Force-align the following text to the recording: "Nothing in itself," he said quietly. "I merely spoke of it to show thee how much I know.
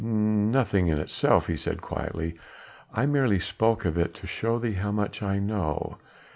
"Nothing 0.03 0.87
in 0.87 0.97
itself," 0.97 1.45
he 1.45 1.55
said 1.55 1.79
quietly. 1.79 2.33
"I 2.91 3.05
merely 3.05 3.37
spoke 3.37 3.85
of 3.85 3.99
it 3.99 4.15
to 4.15 4.25
show 4.25 4.57
thee 4.57 4.73
how 4.73 4.91
much 4.91 5.21
I 5.21 5.37
know. 5.37 5.99